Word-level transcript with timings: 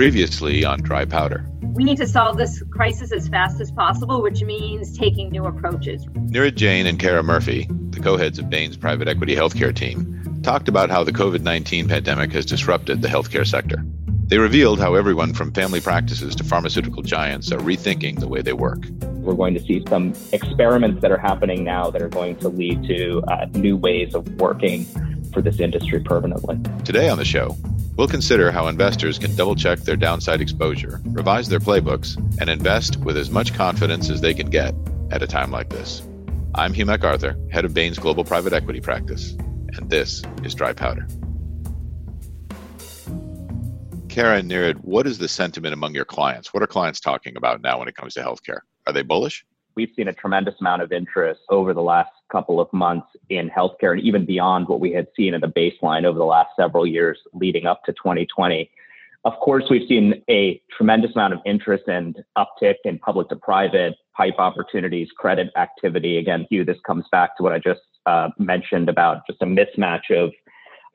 Previously 0.00 0.64
on 0.64 0.80
Dry 0.80 1.04
Powder. 1.04 1.44
We 1.74 1.84
need 1.84 1.98
to 1.98 2.08
solve 2.08 2.38
this 2.38 2.62
crisis 2.70 3.12
as 3.12 3.28
fast 3.28 3.60
as 3.60 3.70
possible, 3.70 4.22
which 4.22 4.40
means 4.40 4.96
taking 4.96 5.28
new 5.28 5.44
approaches. 5.44 6.06
Neeraj 6.06 6.54
Jain 6.54 6.86
and 6.86 6.98
Kara 6.98 7.22
Murphy, 7.22 7.68
the 7.90 8.00
co 8.00 8.16
heads 8.16 8.38
of 8.38 8.48
Bain's 8.48 8.78
private 8.78 9.08
equity 9.08 9.36
healthcare 9.36 9.76
team, 9.76 10.40
talked 10.42 10.68
about 10.68 10.88
how 10.88 11.04
the 11.04 11.12
COVID 11.12 11.42
19 11.42 11.86
pandemic 11.86 12.32
has 12.32 12.46
disrupted 12.46 13.02
the 13.02 13.08
healthcare 13.08 13.46
sector. 13.46 13.84
They 14.28 14.38
revealed 14.38 14.80
how 14.80 14.94
everyone 14.94 15.34
from 15.34 15.52
family 15.52 15.82
practices 15.82 16.34
to 16.36 16.44
pharmaceutical 16.44 17.02
giants 17.02 17.52
are 17.52 17.58
rethinking 17.58 18.20
the 18.20 18.28
way 18.28 18.40
they 18.40 18.54
work. 18.54 18.82
We're 19.02 19.34
going 19.34 19.52
to 19.52 19.60
see 19.60 19.84
some 19.86 20.14
experiments 20.32 21.02
that 21.02 21.12
are 21.12 21.18
happening 21.18 21.62
now 21.62 21.90
that 21.90 22.00
are 22.00 22.08
going 22.08 22.36
to 22.36 22.48
lead 22.48 22.84
to 22.84 23.22
uh, 23.28 23.48
new 23.52 23.76
ways 23.76 24.14
of 24.14 24.26
working 24.40 24.86
for 25.34 25.42
this 25.42 25.60
industry 25.60 26.00
permanently. 26.00 26.58
Today 26.84 27.10
on 27.10 27.18
the 27.18 27.24
show, 27.26 27.54
We'll 28.00 28.08
consider 28.08 28.50
how 28.50 28.66
investors 28.68 29.18
can 29.18 29.36
double 29.36 29.54
check 29.54 29.80
their 29.80 29.94
downside 29.94 30.40
exposure, 30.40 31.02
revise 31.04 31.50
their 31.50 31.60
playbooks, 31.60 32.16
and 32.40 32.48
invest 32.48 32.96
with 33.00 33.18
as 33.18 33.28
much 33.28 33.52
confidence 33.52 34.08
as 34.08 34.22
they 34.22 34.32
can 34.32 34.48
get 34.48 34.74
at 35.10 35.22
a 35.22 35.26
time 35.26 35.50
like 35.50 35.68
this. 35.68 36.00
I'm 36.54 36.72
Hugh 36.72 36.86
MacArthur, 36.86 37.36
head 37.52 37.66
of 37.66 37.74
Bain's 37.74 37.98
Global 37.98 38.24
Private 38.24 38.54
Equity 38.54 38.80
Practice, 38.80 39.32
and 39.32 39.90
this 39.90 40.22
is 40.42 40.54
Dry 40.54 40.72
Powder. 40.72 41.06
Karen 44.08 44.50
and 44.50 44.78
what 44.78 45.06
is 45.06 45.18
the 45.18 45.28
sentiment 45.28 45.74
among 45.74 45.94
your 45.94 46.06
clients? 46.06 46.54
What 46.54 46.62
are 46.62 46.66
clients 46.66 47.00
talking 47.00 47.36
about 47.36 47.60
now 47.60 47.80
when 47.80 47.88
it 47.88 47.96
comes 47.96 48.14
to 48.14 48.22
healthcare? 48.22 48.60
Are 48.86 48.94
they 48.94 49.02
bullish? 49.02 49.44
We've 49.74 49.90
seen 49.96 50.08
a 50.08 50.12
tremendous 50.12 50.54
amount 50.60 50.82
of 50.82 50.92
interest 50.92 51.40
over 51.48 51.72
the 51.72 51.82
last 51.82 52.10
couple 52.30 52.60
of 52.60 52.72
months 52.72 53.08
in 53.28 53.50
healthcare 53.50 53.92
and 53.92 54.00
even 54.00 54.24
beyond 54.24 54.68
what 54.68 54.80
we 54.80 54.92
had 54.92 55.06
seen 55.16 55.34
in 55.34 55.40
the 55.40 55.48
baseline 55.48 56.04
over 56.04 56.18
the 56.18 56.24
last 56.24 56.50
several 56.56 56.86
years 56.86 57.18
leading 57.32 57.66
up 57.66 57.84
to 57.84 57.92
2020. 57.92 58.70
Of 59.24 59.34
course, 59.34 59.64
we've 59.68 59.86
seen 59.86 60.22
a 60.30 60.60
tremendous 60.76 61.12
amount 61.14 61.34
of 61.34 61.40
interest 61.44 61.84
and 61.88 62.16
uptick 62.38 62.76
in 62.84 62.98
public 62.98 63.28
to 63.28 63.36
private 63.36 63.96
pipe 64.16 64.36
opportunities, 64.38 65.08
credit 65.16 65.50
activity. 65.56 66.16
Again, 66.16 66.46
Hugh, 66.48 66.64
this 66.64 66.78
comes 66.86 67.04
back 67.12 67.36
to 67.36 67.42
what 67.42 67.52
I 67.52 67.58
just 67.58 67.80
uh, 68.06 68.30
mentioned 68.38 68.88
about 68.88 69.26
just 69.26 69.42
a 69.42 69.46
mismatch 69.46 70.10
of 70.10 70.32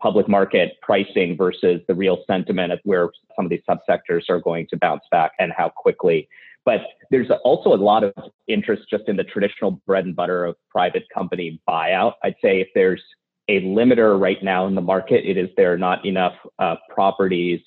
public 0.02 0.28
market 0.28 0.74
pricing 0.82 1.38
versus 1.38 1.82
the 1.88 1.94
real 1.94 2.24
sentiment 2.28 2.74
of 2.74 2.80
where 2.84 3.10
some 3.36 3.46
of 3.46 3.50
these 3.50 3.62
subsectors 3.70 4.24
are 4.30 4.40
going 4.40 4.68
to 4.70 4.78
bounce 4.78 5.04
back 5.12 5.32
and 5.40 5.52
how 5.56 5.70
quickly. 5.70 6.28
But 6.66 6.82
there's 7.12 7.30
also 7.44 7.74
a 7.74 7.78
lot 7.78 8.04
of 8.04 8.14
interest 8.48 8.84
just 8.90 9.04
in 9.08 9.16
the 9.16 9.24
traditional 9.24 9.72
bread 9.86 10.06
and 10.06 10.16
butter 10.16 10.46
of 10.46 10.56
private 10.70 11.04
company 11.14 11.62
buyout. 11.70 12.14
I'd 12.24 12.36
say 12.42 12.60
if 12.60 12.70
there's 12.74 13.04
a 13.48 13.62
limiter 13.62 14.20
right 14.20 14.44
now 14.44 14.66
in 14.66 14.74
the 14.74 14.82
market, 14.82 15.24
it 15.24 15.38
is 15.38 15.50
there 15.56 15.74
are 15.74 15.78
not 15.78 16.06
enough 16.06 16.34
uh, 16.58 16.76
properties 16.90 17.62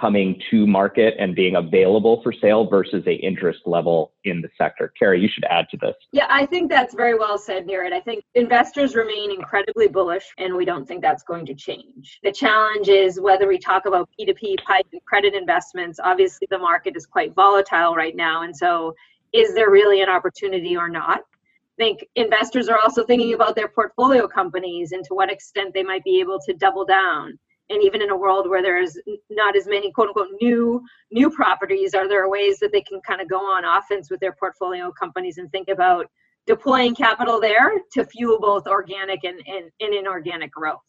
coming 0.00 0.40
to 0.50 0.66
market 0.66 1.14
and 1.18 1.34
being 1.34 1.56
available 1.56 2.20
for 2.22 2.32
sale 2.32 2.66
versus 2.66 3.04
a 3.06 3.14
interest 3.14 3.60
level 3.66 4.12
in 4.24 4.40
the 4.40 4.48
sector. 4.56 4.92
Kara, 4.98 5.18
you 5.18 5.28
should 5.32 5.44
add 5.44 5.66
to 5.70 5.76
this. 5.76 5.94
Yeah, 6.12 6.26
I 6.30 6.46
think 6.46 6.70
that's 6.70 6.94
very 6.94 7.18
well 7.18 7.38
said, 7.38 7.66
Neeraj. 7.66 7.92
I 7.92 8.00
think 8.00 8.24
investors 8.34 8.94
remain 8.94 9.30
incredibly 9.30 9.88
bullish, 9.88 10.24
and 10.38 10.54
we 10.54 10.64
don't 10.64 10.86
think 10.86 11.02
that's 11.02 11.22
going 11.22 11.46
to 11.46 11.54
change. 11.54 12.18
The 12.22 12.32
challenge 12.32 12.88
is 12.88 13.20
whether 13.20 13.46
we 13.46 13.58
talk 13.58 13.86
about 13.86 14.08
P2P 14.18 14.64
pipe 14.64 14.86
and 14.92 15.04
credit 15.04 15.34
investments. 15.34 16.00
Obviously, 16.02 16.46
the 16.50 16.58
market 16.58 16.96
is 16.96 17.06
quite 17.06 17.34
volatile 17.34 17.94
right 17.94 18.16
now, 18.16 18.42
and 18.42 18.56
so 18.56 18.94
is 19.32 19.54
there 19.54 19.70
really 19.70 20.02
an 20.02 20.08
opportunity 20.08 20.76
or 20.76 20.88
not? 20.88 21.20
I 21.20 21.82
think 21.82 22.06
investors 22.14 22.68
are 22.68 22.78
also 22.82 23.04
thinking 23.04 23.32
about 23.32 23.54
their 23.54 23.68
portfolio 23.68 24.26
companies 24.28 24.92
and 24.92 25.04
to 25.04 25.14
what 25.14 25.32
extent 25.32 25.72
they 25.72 25.82
might 25.82 26.04
be 26.04 26.20
able 26.20 26.38
to 26.40 26.52
double 26.52 26.84
down 26.84 27.38
and 27.70 27.82
even 27.82 28.02
in 28.02 28.10
a 28.10 28.16
world 28.16 28.48
where 28.48 28.62
there's 28.62 28.98
not 29.30 29.56
as 29.56 29.66
many 29.66 29.90
quote 29.92 30.08
unquote 30.08 30.28
new 30.42 30.82
new 31.10 31.30
properties 31.30 31.94
are 31.94 32.08
there 32.08 32.28
ways 32.28 32.58
that 32.58 32.72
they 32.72 32.82
can 32.82 33.00
kind 33.06 33.20
of 33.20 33.28
go 33.28 33.38
on 33.38 33.64
offense 33.64 34.10
with 34.10 34.20
their 34.20 34.36
portfolio 34.38 34.92
companies 34.92 35.38
and 35.38 35.50
think 35.50 35.68
about 35.68 36.06
deploying 36.46 36.94
capital 36.94 37.40
there 37.40 37.72
to 37.92 38.04
fuel 38.04 38.38
both 38.40 38.66
organic 38.66 39.24
and, 39.24 39.40
and, 39.46 39.70
and 39.80 39.94
inorganic 39.94 40.50
growth? 40.50 40.80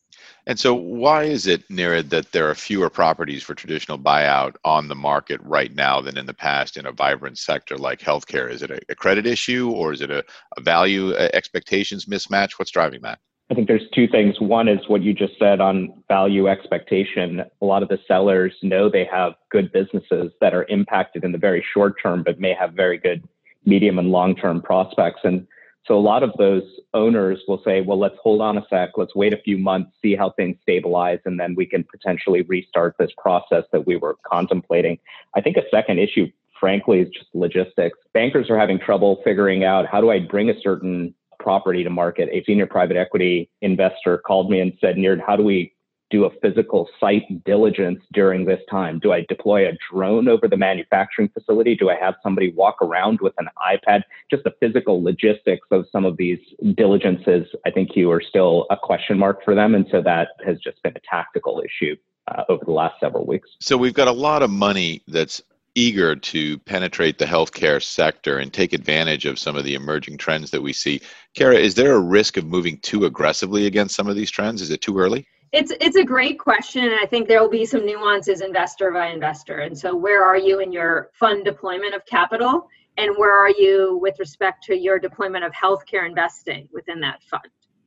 And 0.48 0.60
so 0.60 0.74
why 0.74 1.24
is 1.24 1.48
it 1.48 1.68
Neeraj 1.70 2.10
that 2.10 2.32
there 2.32 2.50
are 2.50 2.56
fewer 2.56 2.90
properties 2.90 3.44
for 3.44 3.54
traditional 3.54 3.98
buyout 3.98 4.56
on 4.66 4.88
the 4.88 4.96
market 4.96 5.40
right 5.44 5.74
now 5.74 6.02
than 6.02 6.18
in 6.18 6.26
the 6.26 6.34
past 6.34 6.78
in 6.78 6.86
a 6.88 6.92
vibrant 6.92 7.38
sector 7.38 7.78
like 7.78 8.00
healthcare? 8.00 8.50
Is 8.50 8.62
it 8.62 8.72
a, 8.90 8.96
credit 8.96 9.26
issue 9.26 9.72
or 9.72 9.94
is 9.94 10.02
it 10.02 10.12
a, 10.12 10.24
a 10.58 10.62
value 10.62 11.14
uh, 11.14 11.30
expectations 11.34 12.06
mismatch? 12.06 12.54
What's 12.58 12.72
driving 12.72 13.02
that 13.02 13.20
I 13.52 13.54
think 13.54 13.68
there's 13.68 13.90
two 13.94 14.08
things. 14.08 14.40
One 14.40 14.70
is 14.70 14.80
what 14.88 15.02
you 15.02 15.14
just 15.14 15.38
said 15.38 15.60
on 15.60 15.94
value 16.08 16.48
expectation. 16.48 17.42
A 17.62 17.66
lot 17.66 17.84
of 17.84 17.90
the 17.90 18.00
sellers 18.08 18.54
know 18.64 18.90
they 18.90 19.04
have 19.12 19.34
good 19.52 19.74
businesses 19.74 20.32
that 20.40 20.54
are 20.54 20.66
impacted 20.70 21.26
in 21.26 21.34
the 21.34 21.38
very 21.38 21.64
short 21.74 21.96
term, 22.02 22.24
but 22.24 22.40
may 22.40 22.54
have 22.54 22.72
very 22.72 22.98
good 22.98 23.28
medium 23.66 24.00
and 24.00 24.10
long 24.10 24.38
term 24.38 24.62
prospects. 24.62 25.20
And 25.26 25.46
so 25.86 25.98
a 25.98 26.00
lot 26.00 26.24
of 26.24 26.32
those 26.38 26.64
owners 26.94 27.42
will 27.46 27.62
say, 27.66 27.82
well, 27.82 28.00
let's 28.00 28.16
hold 28.24 28.40
on 28.40 28.58
a 28.58 28.66
sec, 28.70 28.92
let's 28.96 29.16
wait 29.16 29.34
a 29.34 29.42
few 29.44 29.58
months, 29.58 29.92
see 30.02 30.16
how 30.16 30.30
things 30.30 30.56
stabilize, 30.62 31.20
and 31.26 31.38
then 31.38 31.54
we 31.54 31.66
can 31.66 31.84
potentially 31.84 32.44
restart 32.44 32.96
this 32.98 33.12
process 33.18 33.66
that 33.74 33.86
we 33.86 33.98
were 33.98 34.16
contemplating. 34.26 34.98
I 35.36 35.42
think 35.42 35.58
a 35.58 35.70
second 35.70 36.00
issue, 36.00 36.28
frankly, 36.58 37.02
is 37.02 37.10
just 37.10 37.28
logistics. 37.34 38.00
Bankers 38.14 38.50
are 38.50 38.58
having 38.58 38.80
trouble 38.80 39.20
figuring 39.26 39.66
out 39.66 39.88
how 39.88 40.00
do 40.00 40.10
I 40.10 40.20
bring 40.20 40.50
a 40.50 40.58
certain 40.62 41.14
property 41.42 41.84
to 41.84 41.90
market, 41.90 42.30
a 42.32 42.44
senior 42.46 42.68
private 42.68 42.98
equity 42.98 43.50
investor 43.62 44.18
called 44.20 44.50
me 44.50 44.60
and 44.60 44.74
said, 44.80 44.96
Neeraj, 44.96 45.22
how 45.26 45.36
do 45.36 45.44
we 45.44 45.74
do 46.12 46.26
a 46.26 46.30
physical 46.42 46.88
site 47.00 47.24
diligence 47.46 48.02
during 48.14 48.46
this 48.46 48.60
time? 48.70 49.00
Do 49.00 49.14
I 49.14 49.26
deploy 49.28 49.68
a 49.68 49.72
drone 49.92 50.28
over 50.28 50.48
the 50.48 50.58
manufacturing 50.58 51.30
facility? 51.30 51.76
Do 51.76 51.90
I 51.90 51.96
have 51.96 52.16
somebody 52.22 52.52
walk 52.52 52.82
around 52.82 53.20
with 53.22 53.34
an 53.40 53.48
iPad? 53.58 54.02
Just 54.30 54.44
the 54.44 54.54
physical 54.60 55.02
logistics 55.02 55.68
of 55.72 55.86
some 55.92 56.06
of 56.06 56.18
these 56.18 56.40
diligences, 56.76 57.48
I 57.66 57.72
think 57.72 57.96
you 57.96 58.12
are 58.12 58.22
still 58.22 58.68
a 58.70 58.78
question 58.78 59.18
mark 59.18 59.44
for 59.44 59.56
them. 59.56 59.74
And 59.74 59.86
so 59.90 60.02
that 60.02 60.30
has 60.46 60.60
just 60.60 60.84
been 60.84 60.94
a 60.96 61.02
tactical 61.10 61.64
issue 61.66 61.96
uh, 62.28 62.44
over 62.50 62.64
the 62.66 62.72
last 62.72 62.96
several 63.00 63.26
weeks. 63.26 63.50
So 63.60 63.78
we've 63.78 63.94
got 63.94 64.08
a 64.08 64.14
lot 64.14 64.44
of 64.44 64.50
money 64.50 65.02
that's 65.08 65.42
eager 65.76 66.16
to 66.16 66.58
penetrate 66.60 67.18
the 67.18 67.26
healthcare 67.26 67.82
sector 67.82 68.40
and 68.40 68.52
take 68.52 68.74
advantage 68.74 69.26
of 69.26 69.40
some 69.40 69.56
of 69.56 69.64
the 69.64 69.76
emerging 69.76 70.18
trends 70.18 70.52
that 70.52 70.62
we 70.62 70.74
see. 70.74 71.02
Kara, 71.36 71.56
is 71.56 71.76
there 71.76 71.94
a 71.94 72.00
risk 72.00 72.38
of 72.38 72.46
moving 72.46 72.78
too 72.80 73.06
aggressively 73.06 73.66
against 73.68 73.96
some 73.96 74.08
of 74.08 74.16
these 74.16 74.32
trends? 74.32 74.62
Is 74.62 74.72
it 74.72 74.82
too 74.82 74.98
early? 74.98 75.26
It's 75.54 75.74
it's 75.82 75.98
a 75.98 76.04
great 76.04 76.40
question, 76.40 76.86
and 76.86 76.96
I 77.02 77.06
think 77.06 77.28
there 77.28 77.42
will 77.42 77.50
be 77.50 77.66
some 77.66 77.86
nuances 77.86 78.40
investor 78.40 78.90
by 78.92 79.08
investor. 79.08 79.60
And 79.60 79.78
so, 79.78 79.94
where 79.94 80.24
are 80.24 80.38
you 80.38 80.60
in 80.60 80.72
your 80.72 81.10
fund 81.14 81.44
deployment 81.44 81.94
of 81.94 82.06
capital, 82.06 82.70
and 82.98 83.18
where 83.18 83.38
are 83.38 83.50
you 83.50 84.00
with 84.02 84.18
respect 84.18 84.64
to 84.66 84.78
your 84.78 84.98
deployment 84.98 85.44
of 85.44 85.52
healthcare 85.52 86.08
investing 86.08 86.70
within 86.72 87.02
that 87.02 87.22
fund, 87.24 87.44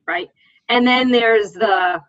right? 0.07 0.29
And 0.69 0.85
then 0.85 1.09
there's 1.11 1.53
the 1.53 2.01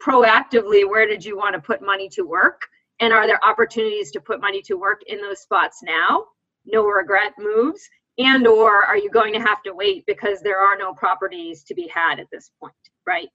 proactively, 0.00 0.88
where 0.88 1.06
did 1.06 1.24
you 1.24 1.36
want 1.36 1.54
to 1.54 1.60
put 1.60 1.82
money 1.82 2.08
to 2.10 2.22
work? 2.22 2.62
And 3.02 3.12
are 3.12 3.26
there 3.26 3.44
opportunities 3.44 4.12
to 4.12 4.20
put 4.20 4.40
money 4.40 4.62
to 4.62 4.76
work 4.76 5.02
in 5.08 5.20
those 5.20 5.40
spots 5.40 5.80
now? 5.82 6.24
No 6.64 6.84
regret 6.84 7.32
moves. 7.36 7.82
And 8.18 8.46
or 8.46 8.84
are 8.84 8.96
you 8.96 9.10
going 9.10 9.32
to 9.32 9.40
have 9.40 9.60
to 9.64 9.74
wait 9.74 10.04
because 10.06 10.40
there 10.40 10.60
are 10.60 10.78
no 10.78 10.94
properties 10.94 11.64
to 11.64 11.74
be 11.74 11.88
had 11.88 12.20
at 12.20 12.28
this 12.30 12.52
point, 12.60 12.72
right? 13.04 13.28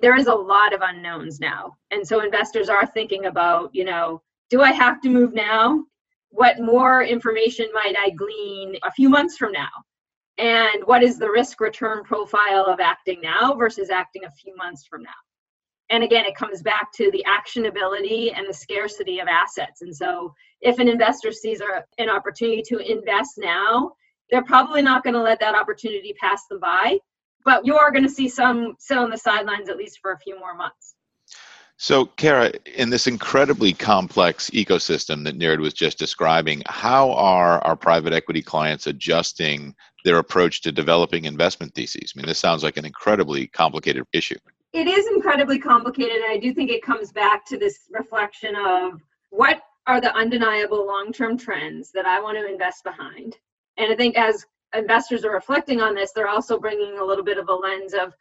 There 0.00 0.16
is 0.16 0.26
a 0.26 0.34
lot 0.34 0.74
of 0.74 0.80
unknowns 0.82 1.38
now. 1.38 1.76
And 1.92 2.04
so 2.04 2.20
investors 2.20 2.68
are 2.68 2.84
thinking 2.84 3.26
about, 3.26 3.70
you 3.72 3.84
know, 3.84 4.20
do 4.50 4.60
I 4.60 4.72
have 4.72 5.00
to 5.02 5.08
move 5.08 5.34
now? 5.34 5.84
What 6.30 6.58
more 6.58 7.04
information 7.04 7.68
might 7.72 7.94
I 7.96 8.10
glean 8.10 8.74
a 8.82 8.90
few 8.90 9.08
months 9.08 9.36
from 9.36 9.52
now? 9.52 9.70
And 10.38 10.82
what 10.84 11.04
is 11.04 11.16
the 11.16 11.30
risk 11.30 11.60
return 11.60 12.02
profile 12.02 12.64
of 12.66 12.80
acting 12.80 13.20
now 13.20 13.54
versus 13.54 13.88
acting 13.88 14.24
a 14.24 14.30
few 14.32 14.56
months 14.56 14.84
from 14.84 15.04
now? 15.04 15.10
And 15.92 16.02
again 16.02 16.24
it 16.24 16.34
comes 16.34 16.62
back 16.62 16.92
to 16.92 17.10
the 17.12 17.24
actionability 17.28 18.36
and 18.36 18.48
the 18.48 18.54
scarcity 18.54 19.20
of 19.20 19.28
assets. 19.28 19.82
And 19.82 19.94
so 19.94 20.34
if 20.60 20.78
an 20.78 20.88
investor 20.88 21.30
sees 21.30 21.60
a, 21.60 21.84
an 21.98 22.08
opportunity 22.08 22.62
to 22.62 22.78
invest 22.78 23.34
now 23.38 23.92
they're 24.30 24.44
probably 24.44 24.82
not 24.82 25.04
going 25.04 25.14
to 25.14 25.22
let 25.22 25.38
that 25.40 25.54
opportunity 25.54 26.14
pass 26.20 26.46
them 26.48 26.58
by 26.58 26.98
but 27.44 27.64
you 27.66 27.76
are 27.76 27.90
going 27.90 28.04
to 28.04 28.10
see 28.10 28.28
some 28.28 28.74
sit 28.78 28.96
on 28.96 29.10
the 29.10 29.18
sidelines 29.18 29.68
at 29.68 29.76
least 29.76 29.98
for 30.00 30.12
a 30.12 30.18
few 30.18 30.38
more 30.38 30.54
months. 30.54 30.94
So, 31.76 32.06
Kara, 32.06 32.52
in 32.76 32.90
this 32.90 33.08
incredibly 33.08 33.72
complex 33.72 34.50
ecosystem 34.50 35.24
that 35.24 35.36
Neeraj 35.36 35.58
was 35.58 35.74
just 35.74 35.98
describing, 35.98 36.62
how 36.66 37.10
are 37.12 37.58
our 37.64 37.74
private 37.74 38.12
equity 38.12 38.40
clients 38.40 38.86
adjusting 38.86 39.74
their 40.04 40.18
approach 40.18 40.62
to 40.62 40.70
developing 40.70 41.24
investment 41.24 41.74
theses? 41.74 42.12
I 42.14 42.18
mean, 42.18 42.26
this 42.26 42.38
sounds 42.38 42.62
like 42.62 42.76
an 42.76 42.84
incredibly 42.84 43.48
complicated 43.48 44.04
issue 44.12 44.38
it 44.72 44.86
is 44.86 45.06
incredibly 45.08 45.58
complicated 45.58 46.16
and 46.16 46.32
i 46.32 46.36
do 46.36 46.52
think 46.52 46.70
it 46.70 46.82
comes 46.82 47.12
back 47.12 47.44
to 47.44 47.58
this 47.58 47.88
reflection 47.90 48.54
of 48.56 49.00
what 49.30 49.62
are 49.86 50.00
the 50.00 50.14
undeniable 50.14 50.86
long-term 50.86 51.36
trends 51.36 51.90
that 51.92 52.06
i 52.06 52.20
want 52.20 52.36
to 52.36 52.50
invest 52.50 52.84
behind 52.84 53.36
and 53.76 53.92
i 53.92 53.96
think 53.96 54.16
as 54.16 54.44
investors 54.74 55.24
are 55.24 55.32
reflecting 55.32 55.80
on 55.80 55.94
this 55.94 56.12
they're 56.12 56.28
also 56.28 56.58
bringing 56.58 56.98
a 56.98 57.04
little 57.04 57.24
bit 57.24 57.38
of 57.38 57.48
a 57.48 57.54
lens 57.54 57.92
of 57.94 58.14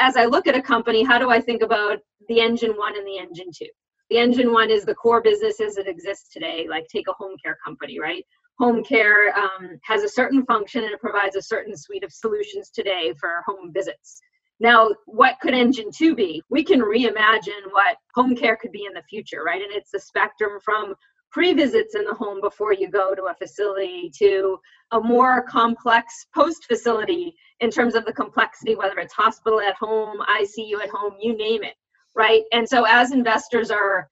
as 0.00 0.16
i 0.16 0.24
look 0.24 0.46
at 0.46 0.56
a 0.56 0.62
company 0.62 1.02
how 1.04 1.18
do 1.18 1.30
i 1.30 1.40
think 1.40 1.62
about 1.62 1.98
the 2.28 2.40
engine 2.40 2.72
one 2.72 2.96
and 2.96 3.06
the 3.06 3.18
engine 3.18 3.50
two 3.56 3.68
The 4.10 4.18
engine 4.18 4.52
one 4.52 4.70
is 4.70 4.84
the 4.84 4.94
core 4.94 5.22
business 5.22 5.60
as 5.60 5.78
it 5.78 5.88
exists 5.88 6.28
today, 6.32 6.66
like 6.68 6.86
take 6.88 7.08
a 7.08 7.12
home 7.12 7.36
care 7.42 7.56
company, 7.64 7.98
right? 7.98 8.24
Home 8.58 8.84
care 8.84 9.36
um, 9.36 9.78
has 9.82 10.02
a 10.02 10.08
certain 10.08 10.44
function 10.44 10.84
and 10.84 10.92
it 10.92 11.00
provides 11.00 11.36
a 11.36 11.42
certain 11.42 11.76
suite 11.76 12.04
of 12.04 12.12
solutions 12.12 12.70
today 12.70 13.14
for 13.18 13.42
home 13.46 13.72
visits. 13.72 14.20
Now, 14.64 14.88
what 15.04 15.38
could 15.42 15.52
engine 15.52 15.90
two 15.94 16.14
be? 16.14 16.42
We 16.48 16.64
can 16.64 16.80
reimagine 16.80 17.70
what 17.70 17.98
home 18.14 18.34
care 18.34 18.56
could 18.56 18.72
be 18.72 18.86
in 18.86 18.94
the 18.94 19.02
future, 19.02 19.42
right? 19.44 19.60
And 19.60 19.70
it's 19.70 19.92
a 19.92 20.00
spectrum 20.00 20.58
from 20.64 20.94
pre 21.30 21.52
visits 21.52 21.94
in 21.94 22.06
the 22.06 22.14
home 22.14 22.40
before 22.40 22.72
you 22.72 22.88
go 22.88 23.14
to 23.14 23.24
a 23.24 23.34
facility 23.34 24.10
to 24.20 24.58
a 24.92 25.00
more 25.00 25.42
complex 25.42 26.28
post 26.34 26.64
facility 26.64 27.36
in 27.60 27.68
terms 27.68 27.94
of 27.94 28.06
the 28.06 28.12
complexity, 28.14 28.74
whether 28.74 28.98
it's 29.00 29.12
hospital 29.12 29.60
at 29.60 29.74
home, 29.74 30.16
ICU 30.40 30.82
at 30.82 30.88
home, 30.88 31.12
you 31.20 31.36
name 31.36 31.62
it, 31.62 31.74
right? 32.16 32.44
And 32.50 32.66
so 32.66 32.86
as 32.88 33.12
investors 33.12 33.70
are 33.70 34.08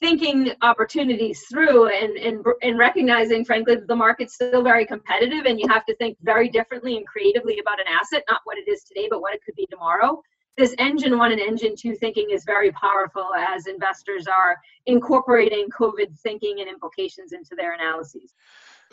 thinking 0.00 0.52
opportunities 0.62 1.44
through 1.50 1.88
and, 1.88 2.16
and, 2.16 2.44
and 2.62 2.78
recognizing 2.78 3.44
frankly 3.44 3.76
that 3.76 3.88
the 3.88 3.96
market's 3.96 4.34
still 4.34 4.62
very 4.62 4.84
competitive 4.84 5.46
and 5.46 5.58
you 5.58 5.66
have 5.68 5.86
to 5.86 5.96
think 5.96 6.18
very 6.22 6.48
differently 6.48 6.96
and 6.96 7.06
creatively 7.06 7.58
about 7.58 7.80
an 7.80 7.86
asset 7.88 8.22
not 8.28 8.40
what 8.44 8.58
it 8.58 8.68
is 8.68 8.84
today 8.84 9.08
but 9.10 9.20
what 9.20 9.34
it 9.34 9.40
could 9.44 9.54
be 9.54 9.66
tomorrow. 9.70 10.20
This 10.56 10.74
engine 10.78 11.18
one 11.18 11.32
and 11.32 11.40
engine 11.40 11.74
two 11.76 11.94
thinking 11.94 12.28
is 12.30 12.44
very 12.44 12.72
powerful 12.72 13.28
as 13.34 13.66
investors 13.66 14.26
are 14.26 14.56
incorporating 14.86 15.68
covid 15.70 16.18
thinking 16.18 16.60
and 16.60 16.68
implications 16.68 17.32
into 17.32 17.54
their 17.56 17.74
analyses 17.74 18.34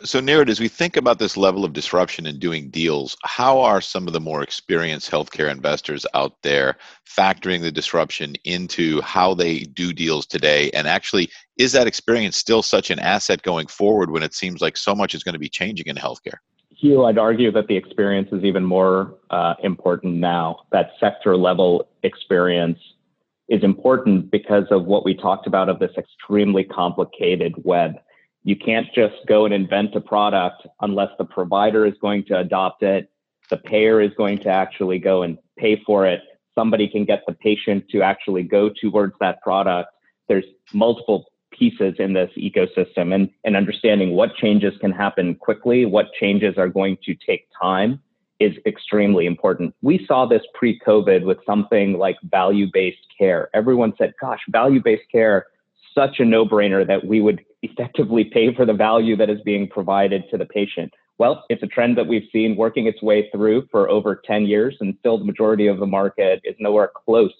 so, 0.02 0.20
Neeraj, 0.20 0.48
as 0.48 0.58
we 0.58 0.66
think 0.66 0.96
about 0.96 1.20
this 1.20 1.36
level 1.36 1.64
of 1.64 1.72
disruption 1.72 2.26
in 2.26 2.40
doing 2.40 2.68
deals, 2.68 3.16
how 3.22 3.60
are 3.60 3.80
some 3.80 4.08
of 4.08 4.12
the 4.12 4.20
more 4.20 4.42
experienced 4.42 5.08
healthcare 5.08 5.50
investors 5.50 6.04
out 6.14 6.34
there 6.42 6.76
factoring 7.08 7.60
the 7.60 7.70
disruption 7.70 8.34
into 8.44 9.00
how 9.02 9.34
they 9.34 9.60
do 9.60 9.92
deals 9.92 10.26
today? 10.26 10.70
And 10.72 10.88
actually, 10.88 11.30
is 11.58 11.72
that 11.72 11.86
experience 11.86 12.36
still 12.36 12.60
such 12.60 12.90
an 12.90 12.98
asset 12.98 13.42
going 13.42 13.68
forward 13.68 14.10
when 14.10 14.24
it 14.24 14.34
seems 14.34 14.60
like 14.60 14.76
so 14.76 14.96
much 14.96 15.14
is 15.14 15.22
going 15.22 15.34
to 15.34 15.38
be 15.38 15.48
changing 15.48 15.86
in 15.86 15.96
healthcare? 15.96 16.38
Hugh, 16.70 17.04
I'd 17.04 17.18
argue 17.18 17.52
that 17.52 17.68
the 17.68 17.76
experience 17.76 18.30
is 18.32 18.42
even 18.42 18.64
more 18.64 19.14
uh, 19.30 19.54
important 19.62 20.16
now. 20.16 20.64
That 20.72 20.90
sector 20.98 21.36
level 21.36 21.88
experience 22.02 22.80
is 23.48 23.62
important 23.62 24.32
because 24.32 24.64
of 24.72 24.86
what 24.86 25.04
we 25.04 25.14
talked 25.14 25.46
about 25.46 25.68
of 25.68 25.78
this 25.78 25.92
extremely 25.96 26.64
complicated 26.64 27.54
web 27.62 27.94
you 28.44 28.56
can't 28.56 28.86
just 28.94 29.14
go 29.26 29.46
and 29.46 29.54
invent 29.54 29.94
a 29.96 30.00
product 30.00 30.66
unless 30.80 31.10
the 31.18 31.24
provider 31.24 31.86
is 31.86 31.94
going 32.00 32.24
to 32.26 32.38
adopt 32.38 32.82
it, 32.82 33.10
the 33.50 33.56
payer 33.56 34.00
is 34.00 34.12
going 34.16 34.38
to 34.38 34.48
actually 34.48 34.98
go 34.98 35.22
and 35.22 35.38
pay 35.58 35.82
for 35.84 36.06
it, 36.06 36.20
somebody 36.54 36.86
can 36.88 37.04
get 37.04 37.22
the 37.26 37.32
patient 37.32 37.84
to 37.90 38.02
actually 38.02 38.42
go 38.42 38.70
towards 38.80 39.14
that 39.20 39.40
product. 39.42 39.90
There's 40.28 40.44
multiple 40.72 41.26
pieces 41.50 41.94
in 41.98 42.12
this 42.12 42.30
ecosystem 42.36 43.14
and, 43.14 43.30
and 43.44 43.56
understanding 43.56 44.12
what 44.12 44.34
changes 44.36 44.74
can 44.80 44.92
happen 44.92 45.34
quickly, 45.36 45.86
what 45.86 46.12
changes 46.18 46.58
are 46.58 46.68
going 46.68 46.98
to 47.04 47.14
take 47.26 47.48
time 47.60 48.00
is 48.40 48.52
extremely 48.66 49.26
important. 49.26 49.74
We 49.80 50.04
saw 50.06 50.26
this 50.26 50.42
pre 50.54 50.78
COVID 50.80 51.24
with 51.24 51.38
something 51.46 51.98
like 51.98 52.16
value 52.24 52.66
based 52.72 53.06
care. 53.16 53.48
Everyone 53.54 53.94
said, 53.96 54.12
gosh, 54.20 54.40
value 54.48 54.82
based 54.82 55.10
care 55.10 55.46
such 55.94 56.18
a 56.18 56.24
no-brainer 56.24 56.86
that 56.86 57.06
we 57.06 57.20
would 57.20 57.44
effectively 57.64 58.24
pay 58.24 58.54
for 58.54 58.66
the 58.66 58.72
value 58.72 59.16
that 59.16 59.30
is 59.30 59.40
being 59.44 59.68
provided 59.68 60.24
to 60.30 60.38
the 60.38 60.46
patient. 60.46 60.92
Well, 61.18 61.44
it's 61.48 61.62
a 61.62 61.66
trend 61.66 61.96
that 61.96 62.06
we've 62.06 62.28
seen 62.32 62.56
working 62.56 62.86
its 62.86 63.00
way 63.00 63.30
through 63.30 63.68
for 63.70 63.88
over 63.88 64.20
10 64.24 64.46
years, 64.46 64.76
and 64.80 64.94
still 64.98 65.18
the 65.18 65.24
majority 65.24 65.68
of 65.68 65.78
the 65.78 65.86
market 65.86 66.40
is 66.44 66.56
nowhere 66.58 66.90
close 67.04 67.34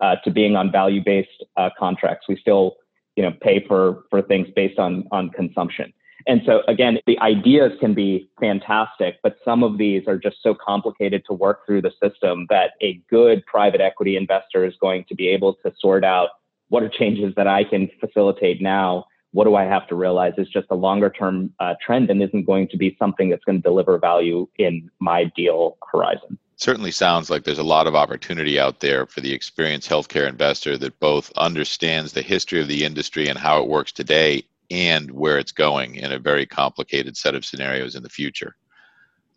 uh, 0.00 0.16
to 0.24 0.30
being 0.30 0.56
on 0.56 0.72
value-based 0.72 1.44
uh, 1.56 1.70
contracts. 1.78 2.26
We 2.28 2.36
still, 2.36 2.76
you 3.16 3.22
know, 3.22 3.32
pay 3.42 3.64
for 3.66 4.04
for 4.10 4.22
things 4.22 4.48
based 4.54 4.78
on 4.78 5.06
on 5.12 5.30
consumption. 5.30 5.92
And 6.26 6.42
so 6.44 6.62
again, 6.68 6.98
the 7.06 7.18
ideas 7.20 7.72
can 7.80 7.94
be 7.94 8.28
fantastic, 8.40 9.16
but 9.22 9.36
some 9.44 9.62
of 9.62 9.78
these 9.78 10.06
are 10.06 10.18
just 10.18 10.36
so 10.42 10.54
complicated 10.54 11.22
to 11.26 11.32
work 11.32 11.64
through 11.66 11.82
the 11.82 11.92
system 12.02 12.46
that 12.50 12.72
a 12.82 13.00
good 13.08 13.44
private 13.46 13.80
equity 13.80 14.16
investor 14.16 14.64
is 14.64 14.74
going 14.80 15.04
to 15.08 15.14
be 15.14 15.28
able 15.28 15.54
to 15.64 15.72
sort 15.80 16.04
out 16.04 16.30
what 16.68 16.82
are 16.82 16.88
changes 16.88 17.34
that 17.36 17.46
I 17.46 17.64
can 17.64 17.88
facilitate 17.98 18.60
now? 18.60 19.06
What 19.32 19.44
do 19.44 19.54
I 19.56 19.64
have 19.64 19.86
to 19.88 19.94
realize 19.94 20.32
is 20.38 20.48
just 20.48 20.66
a 20.70 20.74
longer 20.74 21.10
term 21.10 21.52
uh, 21.60 21.74
trend 21.84 22.10
and 22.10 22.22
isn't 22.22 22.44
going 22.44 22.68
to 22.68 22.76
be 22.76 22.96
something 22.98 23.28
that's 23.28 23.44
going 23.44 23.58
to 23.58 23.62
deliver 23.62 23.98
value 23.98 24.48
in 24.58 24.90
my 25.00 25.24
deal 25.36 25.76
horizon? 25.92 26.38
Certainly 26.56 26.90
sounds 26.92 27.30
like 27.30 27.44
there's 27.44 27.58
a 27.58 27.62
lot 27.62 27.86
of 27.86 27.94
opportunity 27.94 28.58
out 28.58 28.80
there 28.80 29.06
for 29.06 29.20
the 29.20 29.32
experienced 29.32 29.88
healthcare 29.88 30.28
investor 30.28 30.76
that 30.78 30.98
both 30.98 31.30
understands 31.36 32.12
the 32.12 32.22
history 32.22 32.60
of 32.60 32.68
the 32.68 32.84
industry 32.84 33.28
and 33.28 33.38
how 33.38 33.62
it 33.62 33.68
works 33.68 33.92
today 33.92 34.42
and 34.70 35.10
where 35.10 35.38
it's 35.38 35.52
going 35.52 35.94
in 35.94 36.12
a 36.12 36.18
very 36.18 36.46
complicated 36.46 37.16
set 37.16 37.34
of 37.34 37.44
scenarios 37.44 37.94
in 37.94 38.02
the 38.02 38.08
future. 38.08 38.56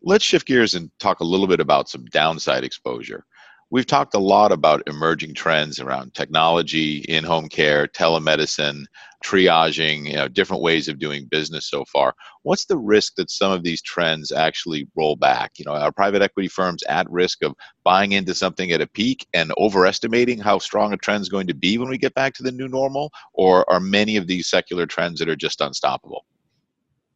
Let's 0.01 0.25
shift 0.25 0.47
gears 0.47 0.73
and 0.73 0.89
talk 0.99 1.19
a 1.19 1.25
little 1.25 1.47
bit 1.47 1.59
about 1.59 1.89
some 1.89 2.05
downside 2.05 2.63
exposure. 2.63 3.25
We've 3.71 3.85
talked 3.85 4.15
a 4.15 4.19
lot 4.19 4.51
about 4.51 4.83
emerging 4.85 5.33
trends 5.33 5.79
around 5.79 6.13
technology, 6.13 7.05
in 7.07 7.23
home 7.23 7.47
care, 7.47 7.87
telemedicine, 7.87 8.83
triaging, 9.23 10.07
you 10.07 10.15
know, 10.15 10.27
different 10.27 10.61
ways 10.61 10.89
of 10.89 10.99
doing 10.99 11.29
business 11.31 11.69
so 11.69 11.85
far. 11.85 12.13
What's 12.43 12.65
the 12.65 12.77
risk 12.77 13.15
that 13.15 13.31
some 13.31 13.53
of 13.53 13.63
these 13.63 13.81
trends 13.81 14.33
actually 14.33 14.89
roll 14.97 15.15
back? 15.15 15.53
You 15.57 15.63
know, 15.63 15.71
are 15.71 15.91
private 15.93 16.21
equity 16.21 16.49
firms 16.49 16.83
at 16.89 17.09
risk 17.09 17.43
of 17.43 17.55
buying 17.85 18.11
into 18.11 18.33
something 18.33 18.73
at 18.73 18.81
a 18.81 18.87
peak 18.87 19.25
and 19.33 19.53
overestimating 19.57 20.39
how 20.39 20.59
strong 20.59 20.91
a 20.91 20.97
trend 20.97 21.21
is 21.21 21.29
going 21.29 21.47
to 21.47 21.53
be 21.53 21.77
when 21.77 21.87
we 21.87 21.97
get 21.97 22.13
back 22.13 22.33
to 22.35 22.43
the 22.43 22.51
new 22.51 22.67
normal? 22.67 23.09
Or 23.33 23.69
are 23.71 23.79
many 23.79 24.17
of 24.17 24.27
these 24.27 24.49
secular 24.49 24.85
trends 24.85 25.17
that 25.19 25.29
are 25.29 25.35
just 25.37 25.61
unstoppable? 25.61 26.25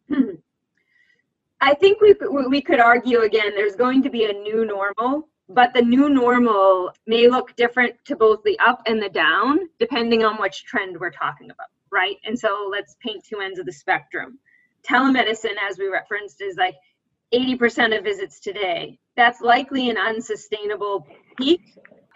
Hmm. 0.08 0.36
I 1.60 1.74
think 1.74 2.00
we, 2.00 2.16
we 2.48 2.62
could 2.62 2.80
argue 2.80 3.24
again, 3.24 3.52
there's 3.56 3.76
going 3.76 4.02
to 4.04 4.10
be 4.10 4.24
a 4.24 4.34
new 4.34 4.66
normal 4.66 5.28
but 5.48 5.74
the 5.74 5.82
new 5.82 6.10
normal 6.10 6.92
may 7.06 7.28
look 7.28 7.56
different 7.56 7.96
to 8.06 8.16
both 8.16 8.42
the 8.44 8.58
up 8.60 8.82
and 8.86 9.02
the 9.02 9.10
down 9.10 9.60
depending 9.80 10.24
on 10.24 10.42
which 10.42 10.66
trend 10.66 11.00
we're 11.00 11.12
talking 11.12 11.52
about 11.52 11.68
right? 11.96 12.18
And 12.26 12.38
so 12.38 12.68
let's 12.70 12.96
paint 13.00 13.24
two 13.24 13.40
ends 13.40 13.58
of 13.58 13.66
the 13.66 13.72
spectrum. 13.72 14.38
Telemedicine 14.88 15.56
as 15.68 15.78
we 15.80 15.88
referenced 15.88 16.42
is 16.42 16.58
like 16.58 16.76
80% 17.34 17.98
of 17.98 18.04
visits 18.04 18.40
today. 18.40 19.00
That's 19.16 19.42
likely 19.42 19.90
an 19.90 19.98
unsustainable 19.98 21.08
peak 21.38 21.62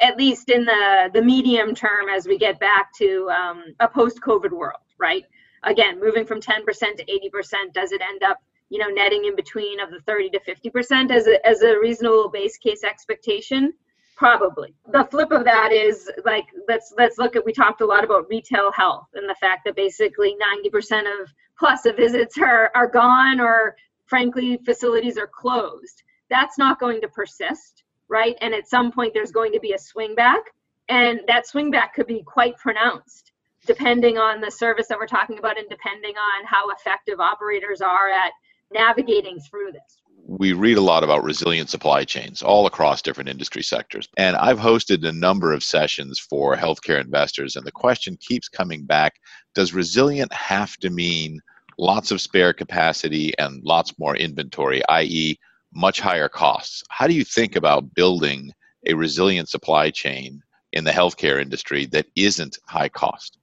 at 0.02 0.16
least 0.18 0.50
in 0.50 0.64
the 0.64 1.10
the 1.14 1.22
medium 1.22 1.76
term 1.76 2.08
as 2.10 2.26
we 2.26 2.38
get 2.38 2.58
back 2.58 2.94
to 2.98 3.30
um, 3.32 3.66
a 3.82 3.88
post 3.88 4.22
covid 4.22 4.52
world 4.52 4.80
right? 4.98 5.26
Again 5.64 6.00
moving 6.00 6.26
from 6.26 6.40
10% 6.40 6.64
to 6.64 7.06
80% 7.06 7.74
does 7.74 7.92
it 7.92 8.02
end 8.02 8.24
up 8.24 8.38
you 8.70 8.78
know, 8.78 8.88
netting 8.88 9.26
in 9.26 9.36
between 9.36 9.80
of 9.80 9.92
the 9.92 10.00
30 10.02 10.30
to 10.32 10.40
50% 10.40 11.12
as 11.12 11.28
a, 11.28 11.46
as 11.46 11.62
a 11.62 11.80
reasonable 11.80 12.30
base 12.30 12.58
case 12.58 12.84
expectation? 12.84 13.74
Probably. 14.16 14.74
The 14.92 15.06
flip 15.06 15.32
of 15.32 15.46
that 15.46 15.72
is 15.72 16.12
like 16.26 16.46
let's 16.68 16.94
let's 16.98 17.18
look 17.18 17.38
at 17.38 17.46
we 17.46 17.54
talked 17.54 17.80
a 17.80 17.86
lot 17.86 18.04
about 18.04 18.28
retail 18.30 18.70
health 18.74 19.08
and 19.14 19.30
the 19.30 19.36
fact 19.40 19.62
that 19.64 19.78
basically 19.78 20.36
90% 20.66 21.22
of 21.22 21.30
plus 21.58 21.86
of 21.86 21.96
visits 21.96 22.38
are 22.38 22.70
are 22.76 22.88
gone 22.88 23.40
or 23.40 23.78
frankly 24.08 24.60
facilities 24.66 25.18
are 25.18 25.28
closed. 25.28 26.04
That's 26.30 26.58
not 26.58 26.82
going 26.82 27.00
to 27.00 27.08
persist, 27.08 27.84
right? 28.10 28.36
And 28.42 28.54
at 28.54 28.68
some 28.68 28.92
point 28.92 29.14
there's 29.14 29.32
going 29.32 29.54
to 29.54 29.60
be 29.62 29.72
a 29.72 29.80
swing 29.80 30.16
back 30.16 30.42
and 30.90 31.22
that 31.28 31.48
swing 31.48 31.72
back 31.72 31.94
could 31.94 32.08
be 32.08 32.22
quite 32.24 32.58
pronounced 32.58 33.32
depending 33.66 34.18
on 34.18 34.42
the 34.42 34.52
service 34.52 34.88
that 34.88 34.98
we're 34.98 35.08
talking 35.08 35.38
about 35.38 35.58
and 35.58 35.70
depending 35.70 36.16
on 36.16 36.46
how 36.46 36.70
effective 36.72 37.20
operators 37.20 37.82
are 37.82 38.10
at 38.10 38.32
navigating 38.72 39.40
through 39.40 39.72
this? 39.72 40.02
We 40.26 40.54
read 40.54 40.78
a 40.78 40.82
lot 40.82 41.04
about 41.04 41.24
resilient 41.24 41.70
supply 41.70 42.04
chains 42.04 42.44
all 42.44 42.68
across 42.68 43.02
different 43.02 43.30
industry 43.30 43.64
sectors. 43.64 44.08
And 44.18 44.36
I've 44.36 44.60
hosted 44.60 45.08
a 45.08 45.12
number 45.12 45.54
of 45.54 45.64
sessions 45.64 46.20
for 46.20 46.56
healthcare 46.56 47.02
investors, 47.02 47.56
and 47.56 47.66
the 47.66 47.72
question 47.72 48.18
keeps 48.20 48.48
coming 48.48 48.86
back 48.86 49.16
Does 49.56 49.74
resilient 49.74 50.32
have 50.34 50.78
to 50.78 50.90
mean 50.90 51.40
lots 51.80 52.12
of 52.12 52.22
spare 52.22 52.54
capacity 52.54 53.34
and 53.40 53.64
lots 53.64 53.98
more 53.98 54.16
inventory, 54.16 54.82
i.e., 54.90 55.40
much 55.74 56.00
higher 56.00 56.30
costs? 56.30 56.84
How 56.90 57.08
do 57.08 57.14
you 57.14 57.24
think 57.24 57.56
about 57.56 57.94
building 57.94 58.52
a 58.86 58.94
resilient 58.94 59.50
supply 59.50 59.90
chain 59.90 60.42
in 60.74 60.84
the 60.84 60.92
healthcare 60.92 61.42
industry 61.42 61.86
that 61.88 62.06
isn't 62.16 62.60
high 62.68 62.90
cost? 62.90 63.38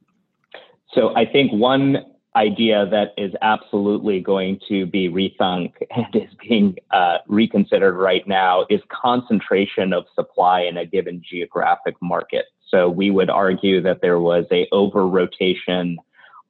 So 0.92 1.14
I 1.16 1.26
think 1.26 1.52
one 1.52 2.04
idea 2.36 2.86
that 2.86 3.14
is 3.16 3.32
absolutely 3.42 4.20
going 4.20 4.60
to 4.68 4.86
be 4.86 5.08
rethunk 5.08 5.72
and 5.96 6.14
is 6.14 6.30
being 6.40 6.76
uh, 6.90 7.18
reconsidered 7.26 7.96
right 7.96 8.26
now 8.28 8.66
is 8.68 8.80
concentration 8.88 9.92
of 9.92 10.04
supply 10.14 10.60
in 10.60 10.76
a 10.76 10.84
given 10.84 11.22
geographic 11.28 11.94
market. 12.00 12.46
So 12.68 12.88
we 12.88 13.10
would 13.10 13.30
argue 13.30 13.80
that 13.82 14.02
there 14.02 14.20
was 14.20 14.44
a 14.50 14.68
over 14.72 15.06
rotation 15.06 15.98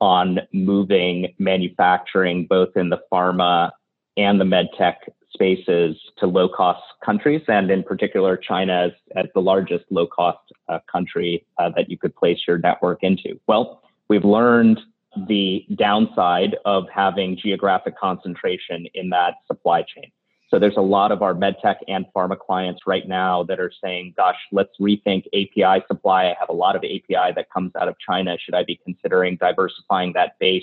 on 0.01 0.41
moving 0.53 1.33
manufacturing 1.39 2.47
both 2.47 2.77
in 2.77 2.91
the 2.91 3.01
pharma 3.11 3.71
and 4.17 4.41
the 4.41 4.45
medtech 4.45 4.97
spaces 5.33 5.97
to 6.19 6.27
low 6.27 6.49
cost 6.49 6.83
countries, 7.05 7.43
and 7.49 7.71
in 7.71 7.83
particular, 7.83 8.39
China 8.39 8.87
as, 8.87 8.93
as 9.15 9.27
the 9.35 9.41
largest 9.41 9.85
low 9.91 10.07
cost 10.07 10.39
uh, 10.69 10.79
country 10.91 11.45
uh, 11.59 11.71
that 11.77 11.91
you 11.91 11.99
could 11.99 12.15
place 12.17 12.39
your 12.49 12.57
network 12.59 13.03
into. 13.03 13.39
Well, 13.47 13.83
We've 14.09 14.25
learned 14.25 14.81
the 15.29 15.65
downside 15.75 16.57
of 16.65 16.85
having 16.93 17.37
geographic 17.37 17.99
concentration 17.99 18.87
in 18.95 19.11
that 19.11 19.35
supply 19.47 19.83
chain. 19.83 20.11
So 20.49 20.61
there's 20.61 20.77
a 20.77 20.83
lot 20.83 21.11
of 21.11 21.23
our 21.23 21.35
medtech 21.35 21.77
and 21.89 22.07
pharma 22.15 22.39
clients 22.39 22.83
right 22.87 23.07
now 23.09 23.43
that 23.45 23.59
are 23.59 23.73
saying, 23.83 24.15
gosh, 24.17 24.37
let's 24.53 24.71
rethink 24.81 25.25
API 25.35 25.85
supply. 25.89 26.27
I 26.27 26.37
have 26.39 26.49
a 26.49 26.55
lot 26.55 26.77
of 26.77 26.85
API 26.85 27.33
that 27.35 27.47
comes 27.53 27.73
out 27.75 27.89
of 27.89 27.97
China. 27.99 28.37
Should 28.39 28.55
I 28.55 28.63
be 28.63 28.81
considering 28.85 29.37
diversifying 29.37 30.13
that 30.13 30.39
base 30.39 30.63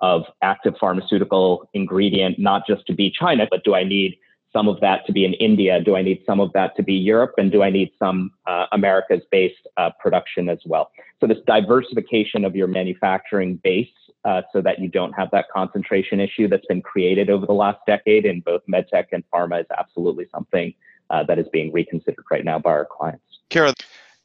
of 0.00 0.24
active 0.42 0.74
pharmaceutical 0.80 1.68
ingredient, 1.74 2.38
not 2.40 2.66
just 2.66 2.86
to 2.86 2.92
be 2.92 3.10
China, 3.10 3.46
but 3.48 3.62
do 3.64 3.74
I 3.74 3.84
need 3.84 4.18
some 4.54 4.68
of 4.68 4.80
that 4.80 5.04
to 5.06 5.12
be 5.12 5.24
in 5.24 5.34
India? 5.34 5.80
Do 5.82 5.96
I 5.96 6.02
need 6.02 6.22
some 6.24 6.40
of 6.40 6.52
that 6.54 6.76
to 6.76 6.82
be 6.82 6.94
Europe? 6.94 7.34
And 7.36 7.50
do 7.50 7.62
I 7.62 7.70
need 7.70 7.90
some 7.98 8.30
uh, 8.46 8.66
Americas 8.72 9.22
based 9.30 9.66
uh, 9.76 9.90
production 10.00 10.48
as 10.48 10.60
well? 10.64 10.90
So, 11.20 11.26
this 11.26 11.38
diversification 11.46 12.44
of 12.44 12.56
your 12.56 12.68
manufacturing 12.68 13.56
base 13.56 13.88
uh, 14.24 14.42
so 14.52 14.62
that 14.62 14.78
you 14.78 14.88
don't 14.88 15.12
have 15.12 15.30
that 15.32 15.46
concentration 15.54 16.20
issue 16.20 16.48
that's 16.48 16.66
been 16.66 16.82
created 16.82 17.28
over 17.28 17.44
the 17.44 17.52
last 17.52 17.80
decade 17.86 18.24
in 18.24 18.40
both 18.40 18.62
medtech 18.72 19.06
and 19.12 19.24
pharma 19.32 19.60
is 19.60 19.66
absolutely 19.76 20.26
something 20.32 20.72
uh, 21.10 21.22
that 21.24 21.38
is 21.38 21.46
being 21.52 21.72
reconsidered 21.72 22.24
right 22.30 22.44
now 22.44 22.58
by 22.58 22.70
our 22.70 22.86
clients. 22.86 23.24
Kara, 23.50 23.74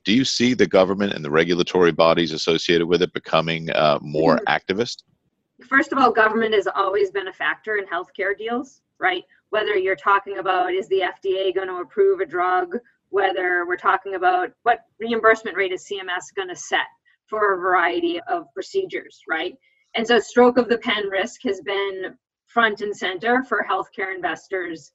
do 0.06 0.14
you 0.14 0.24
see 0.24 0.54
the 0.54 0.68
government 0.68 1.14
and 1.14 1.26
the 1.26 1.30
regulatory 1.30 1.92
bodies 1.92 2.32
associated 2.32 2.88
with 2.88 3.02
it 3.02 3.14
becoming 3.14 3.70
uh, 3.72 4.00
more 4.02 4.38
mm-hmm. 4.38 4.48
activist? 4.48 5.04
First 5.68 5.92
of 5.92 5.98
all, 5.98 6.12
government 6.12 6.54
has 6.54 6.68
always 6.68 7.12
been 7.12 7.28
a 7.28 7.34
factor 7.34 7.76
in 7.76 7.86
healthcare 7.86 8.38
deals, 8.38 8.82
right? 8.98 9.26
Whether 9.50 9.76
you're 9.76 9.96
talking 9.96 10.38
about 10.38 10.74
is 10.74 10.88
the 10.88 11.02
FDA 11.02 11.54
going 11.54 11.68
to 11.68 11.82
approve 11.82 12.20
a 12.20 12.26
drug, 12.26 12.78
whether 13.10 13.66
we're 13.68 13.78
talking 13.78 14.16
about 14.16 14.52
what 14.64 14.80
reimbursement 15.00 15.58
rate 15.58 15.72
is 15.72 15.88
CMS 15.92 16.36
going 16.36 16.50
to 16.50 16.56
set 16.56 16.88
for 17.28 17.54
a 17.54 17.58
variety 17.60 18.20
of 18.28 18.46
procedures, 18.54 19.20
right? 19.28 19.54
And 19.96 20.06
so 20.06 20.20
stroke 20.20 20.58
of 20.58 20.70
the 20.70 20.78
pen 20.78 21.08
risk 21.08 21.42
has 21.44 21.62
been 21.62 22.16
front 22.48 22.82
and 22.82 22.96
center 22.96 23.44
for 23.44 23.66
healthcare 23.70 24.14
investors 24.14 24.92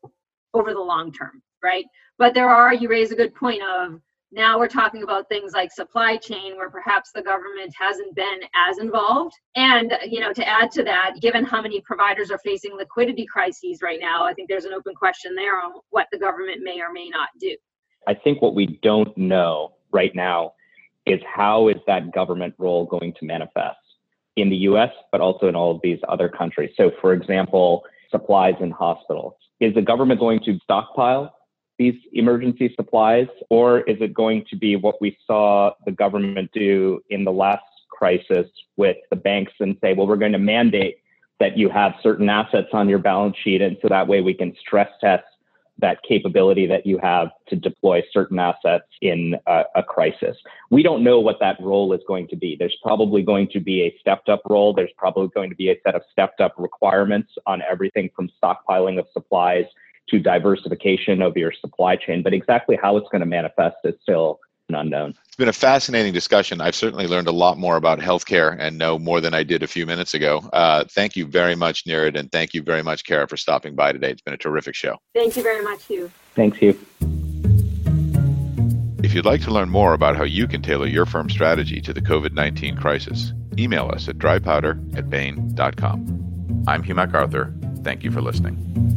over 0.53 0.73
the 0.73 0.81
long 0.81 1.13
term, 1.13 1.43
right? 1.63 1.85
But 2.19 2.35
there 2.35 2.49
are, 2.49 2.75
you 2.75 2.89
raise 2.89 3.11
a 3.11 3.17
good 3.17 3.35
point 3.35 3.63
of 3.63 4.01
now 4.35 4.59
we're 4.59 4.69
talking 4.69 5.05
about 5.05 5.29
things 5.29 5.53
like 5.53 5.71
supply 5.73 6.17
chain 6.17 6.57
where 6.57 6.69
perhaps 6.69 7.11
the 7.15 7.23
government 7.23 7.73
hasn't 7.79 8.15
been 8.17 8.41
as 8.69 8.79
involved. 8.79 9.35
And, 9.55 9.97
you 10.07 10.19
know, 10.21 10.33
to 10.33 10.47
add 10.47 10.73
to 10.73 10.83
that, 10.83 11.15
given 11.21 11.45
how 11.45 11.63
many 11.63 11.81
providers 11.83 12.31
are 12.31 12.39
facing 12.39 12.75
liquidity 12.77 13.27
crises 13.27 13.81
right 13.81 14.01
now, 14.01 14.25
I 14.25 14.35
think 14.35 14.49
there's 14.49 14.65
an 14.65 14.73
open 14.73 14.95
question 14.95 15.35
there 15.37 15.57
on 15.61 15.75
what 15.91 16.09
the 16.11 16.19
government 16.19 16.63
may 16.63 16.81
or 16.81 16.93
may 16.93 17.09
not 17.09 17.29
do. 17.41 17.57
I 18.09 18.15
think 18.15 18.43
what 18.43 18.55
we 18.55 18.79
don't 18.83 19.17
know 19.17 19.75
right 19.93 20.15
now 20.15 20.55
is 21.07 21.21
how 21.33 21.69
is 21.69 21.77
that 21.87 22.13
government 22.13 22.55
role 22.59 22.87
going 22.87 23.15
to 23.21 23.25
manifest 23.25 23.79
in 24.37 24.51
the 24.51 24.57
US, 24.57 24.91
but 25.13 25.21
also 25.21 25.47
in 25.47 25.55
all 25.55 25.77
of 25.77 25.81
these 25.83 25.99
other 26.09 26.29
countries. 26.29 26.71
So, 26.77 26.91
for 27.01 27.13
example, 27.13 27.83
supplies 28.11 28.55
in 28.61 28.71
hospitals. 28.71 29.35
Is 29.61 29.75
the 29.75 29.83
government 29.83 30.19
going 30.19 30.41
to 30.45 30.59
stockpile 30.63 31.33
these 31.79 31.95
emergency 32.13 32.73
supplies, 32.77 33.27
or 33.51 33.81
is 33.81 33.97
it 34.01 34.15
going 34.15 34.45
to 34.51 34.57
be 34.57 34.77
what 34.77 35.01
we 35.01 35.17
saw 35.27 35.73
the 35.85 35.93
government 35.93 36.51
do 36.53 37.01
in 37.11 37.25
the 37.25 37.33
last 37.33 37.65
crisis 37.91 38.47
with 38.77 38.97
the 39.11 39.17
banks 39.17 39.53
and 39.61 39.77
say, 39.81 39.93
well, 39.93 40.07
we're 40.07 40.17
going 40.17 40.33
to 40.33 40.39
mandate 40.39 40.99
that 41.41 41.57
you 41.57 41.69
have 41.69 41.95
certain 42.03 42.29
assets 42.29 42.69
on 42.73 42.89
your 42.89 42.99
balance 42.99 43.37
sheet, 43.43 43.61
and 43.61 43.77
so 43.83 43.89
that 43.89 44.07
way 44.07 44.21
we 44.21 44.35
can 44.35 44.55
stress 44.61 44.89
test 45.01 45.25
that 45.79 45.99
capability 46.09 46.67
that 46.67 46.87
you 46.87 46.99
have 46.99 47.31
to 47.49 47.57
deploy 47.57 48.01
certain 48.13 48.39
assets 48.39 48.87
in 49.03 49.35
a, 49.49 49.65
a, 49.75 49.83
crisis. 49.83 50.37
We 50.71 50.85
don't 50.85 51.03
know 51.03 51.19
what 51.19 51.41
that 51.41 51.57
role 51.61 51.93
is 51.93 52.01
going 52.07 52.29
to 52.29 52.37
be. 52.37 52.55
There's 52.57 52.77
probably 52.81 53.23
going 53.23 53.49
to 53.49 53.61
be 53.61 53.83
a 53.83 53.97
stepped 53.99 54.29
up 54.29 54.43
role. 54.49 54.73
There's 54.73 54.93
probably 54.97 55.29
going 55.35 55.51
to 55.51 55.57
be 55.57 55.71
a 55.71 55.81
set 55.85 55.97
of 55.97 56.03
stepped 56.13 56.41
up 56.41 56.55
requirements 56.59 57.33
on 57.47 57.61
everything 57.69 58.09
from 58.15 58.31
stockpiling 58.41 59.01
of 59.01 59.07
supplies 59.13 59.65
to 60.11 60.19
diversification 60.19 61.23
of 61.23 61.37
your 61.37 61.53
supply 61.53 61.97
chain. 61.97 62.23
But 62.23 62.35
exactly 62.35 62.79
how 62.81 62.97
it's 62.97 63.09
going 63.11 63.21
to 63.21 63.27
manifest 63.27 63.77
is 63.85 63.95
still 64.03 64.41
an 64.69 64.75
unknown. 64.75 65.15
It's 65.27 65.37
been 65.37 65.49
a 65.49 65.53
fascinating 65.53 66.13
discussion. 66.13 66.61
I've 66.61 66.75
certainly 66.75 67.07
learned 67.07 67.29
a 67.29 67.33
lot 67.33 67.59
more 67.59 67.77
about 67.77 67.99
healthcare 67.99 68.57
and 68.59 68.79
know 68.79 68.99
more 68.99 69.21
than 69.21 69.35
I 69.35 69.43
did 69.43 69.63
a 69.63 69.67
few 69.67 69.87
minutes 69.87 70.15
ago. 70.15 70.49
Uh, 70.53 70.85
thank 70.91 71.17
you 71.17 71.27
very 71.27 71.55
much, 71.55 71.85
Neeraj, 71.85 72.19
and 72.19 72.31
thank 72.31 72.55
you 72.55 72.63
very 72.63 72.83
much, 72.83 73.05
Kara, 73.05 73.27
for 73.29 73.37
stopping 73.37 73.75
by 73.75 73.93
today. 73.93 74.11
It's 74.11 74.23
been 74.23 74.35
a 74.35 74.39
terrific 74.39 74.75
show. 74.75 74.97
Thank 75.15 75.37
you 75.37 75.43
very 75.43 75.63
much, 75.63 75.85
Hugh. 75.85 76.11
Thanks, 76.35 76.59
Hugh. 76.59 76.79
If 79.03 79.13
you'd 79.13 79.27
like 79.27 79.43
to 79.43 79.51
learn 79.51 79.69
more 79.69 79.93
about 79.93 80.17
how 80.17 80.25
you 80.25 80.49
can 80.49 80.63
tailor 80.63 80.87
your 80.87 81.05
firm's 81.05 81.33
strategy 81.33 81.81
to 81.83 81.93
the 81.93 82.01
COVID 82.01 82.33
19 82.33 82.77
crisis, 82.77 83.33
email 83.59 83.91
us 83.93 84.09
at 84.09 84.19
drypowder 84.19 84.97
at 84.97 85.11
bain.com. 85.11 86.65
I'm 86.67 86.83
Hugh 86.83 86.95
MacArthur. 86.95 87.55
Thank 87.83 88.03
you 88.03 88.11
for 88.11 88.23
listening. 88.23 88.94